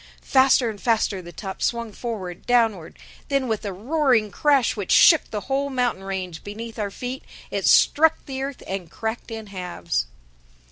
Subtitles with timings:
[0.23, 2.97] Faster and faster the top swung forward, downward.
[3.27, 7.67] Then, with a roaring crash which shook the whole mountain range beneath our feet, it
[7.67, 10.07] struck the earth and cracked in halves.